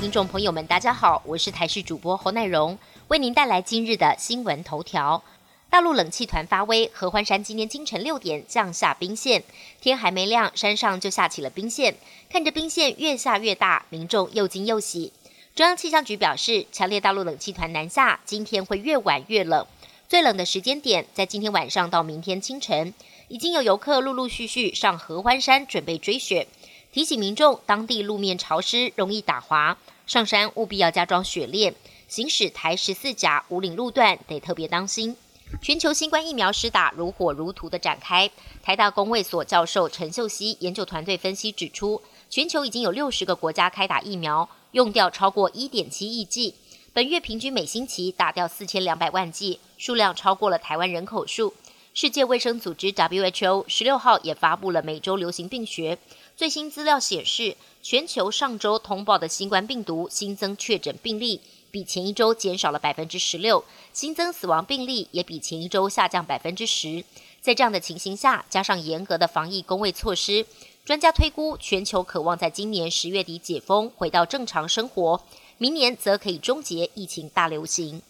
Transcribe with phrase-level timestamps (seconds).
[0.00, 5.24] 听众朋友们，大家好，我是台视主播侯乃荣，为您带来今日的新闻头条。
[5.68, 9.42] 大陆冷气团发威，合欢山今天清晨六点降下冰线，
[9.80, 11.96] 天还没亮，山上就下起了冰线。
[12.30, 15.12] 看着冰线越下越大，民众又惊又喜。
[15.56, 19.66] 中央气象局表示，强烈大陆冷气团南下，今天会越晚越冷，
[20.08, 22.94] 最冷的时间点在今天晚上到明天清晨。
[23.26, 26.46] 已经有游客陆陆续续上合欢山准备追雪。
[26.90, 31.74] 提醒民众，当地路面潮湿，容易打滑，上山务必要加装雪链。
[32.08, 35.14] 行驶台十四甲五岭路段得特别当心。
[35.60, 38.30] 全球新冠疫苗施打如火如荼的展开。
[38.62, 46.54] 台大公卫所教授陈秀熙研究团队分析指出，全球已经有六十个国家开打疫苗，用掉超过一点七亿剂。
[46.94, 51.52] 本月平均每星期打掉四千两百万剂，数量超过了台湾人口数。
[52.00, 55.98] 世界卫生组织 WHO 十六号也发布了每周流行病学。
[56.36, 61.40] 最新资料显示，全球上周通报的新冠病毒新增确诊病例
[61.72, 67.04] 比前一周减少了百分之十六，新增死亡病例也比前一周下降百分之十。
[67.40, 70.46] 在这样的情形下，加上严格的防疫工位措施，
[70.84, 75.20] 专家推估全球渴望在今年十月底解封，回到正常生活，
[75.56, 78.00] 明年则可以终结疫情大流行。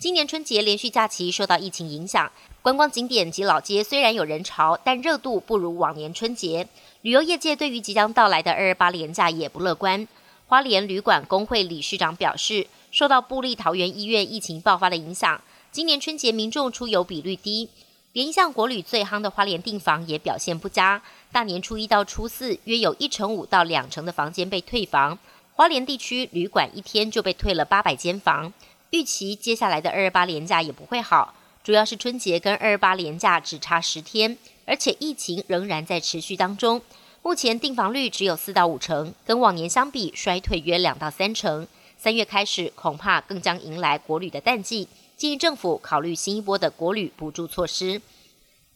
[0.00, 2.30] 今年春节连续假期受到疫情影响，
[2.62, 6.68] 观光景点及老街虽然有人潮，但热度不如往年春节。
[7.02, 10.06] 旅游业界对于即将到来的二二八连假也不乐观。
[10.46, 17.68] 花莲旅馆工会理事长表示，受到布利桃园医院疫情爆发的影响，今年春节民众出游比率低，
[18.12, 21.02] 连一向国旅最夯的花莲订房也表现不佳。
[21.32, 25.18] 大年初一到初四，约有一成五到两成的房间被退房。
[25.54, 28.52] 花莲地区旅馆一天就被退了八百间房。
[28.90, 34.38] 预期接下来的二二八连假也不会好，主要是春节跟二二八连假只差十天。
[34.64, 36.80] 而且疫情仍然在持续当中，
[37.22, 41.66] 目前订房率只有四到五成，跟往年相比衰退约两到三成。
[41.96, 48.00] 三月开始恐怕更将迎来国旅的淡季，建议政府考虑新一波的国旅补助措施。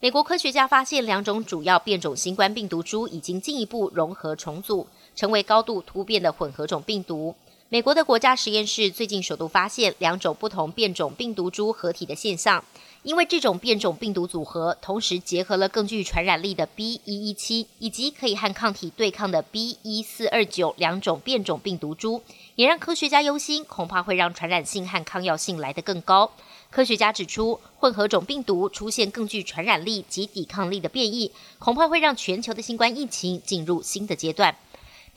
[0.00, 4.86] 美国科学家发现，两种主要变种新冠病毒株已经进一步融合重组，
[5.16, 7.34] 成为高度突变的混合种病毒。
[7.70, 12.64] 美国的国家实验室最近首度发现两种不同变种病毒株合体的现象。
[13.02, 16.98] 因为这种变种病毒组合同时结合了更具传染力的 B.
[17.04, 19.76] 一一七以及可以和抗体对抗的 B.
[19.82, 22.22] 一四二九两种变种病毒株，
[22.54, 26.32] 也让科学家忧心，恐怕会让传染性和抗药性来得更高。
[26.70, 34.56] 科学家指出，混合种病毒出现更具传染力及抵抗力的变异，恐怕会让全球的新冠疫情进入新的阶段。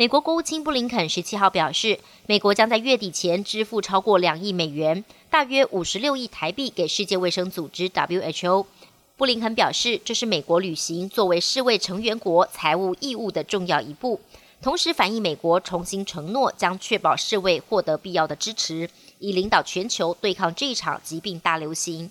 [0.01, 8.65] 美国国务卿布林肯十七号表示，美国将在月底前支付超过两亿美元，大约五十六亿台币给世界卫生组织 WHO。
[9.15, 14.19] 布林肯表示，这是美国履行作为世卫成员国财务义务的重要一步，
[14.59, 18.89] 同时反映美国重新承诺将确保世卫获得必要的支持，
[19.19, 22.09] 以领导全球对抗这一场疾病大流行。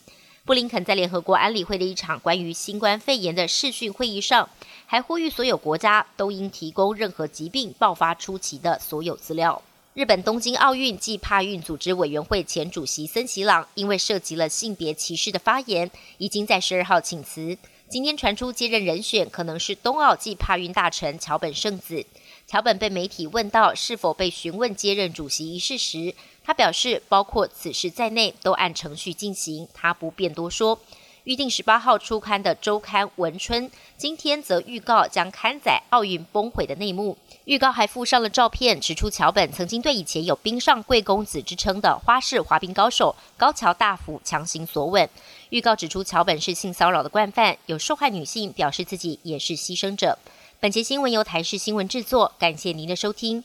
[0.50, 4.50] 布林肯在联合国安理会的一场关于新冠肺炎的视讯会议上，
[4.84, 9.62] 还呼吁所有国家都应提供任何疾病爆发初期的所有资料。
[9.94, 15.88] 日本东京奥运暨帕运组织委员会前主席森喜朗，因为涉及了性别歧视的发言，
[16.18, 17.56] 已经在十二号请辞。
[17.88, 22.04] 今天传出接任人选可能是冬奥暨帕运大臣桥本圣子。
[22.48, 26.12] 桥本被媒体问到是否被询问接任主席一事时，
[26.44, 30.78] 他表示，包括此事在内都按程序进行，他不便多说。
[31.24, 33.68] 预定十八号出刊的周刊《文春》
[33.98, 37.16] 今天则预告将刊载奥运崩毁的内幕。
[37.44, 45.08] 预告还附上了照片，指出桥本曾经对以前有“冰上贵公子”之称的花式滑冰高手高桥大辅强行索吻。
[45.50, 50.18] 预告指出桥本是性骚扰的惯犯，有受害女性表示自己也是牺牲者。
[50.58, 53.44] 本节新闻由台视新闻制作，感谢您的收听。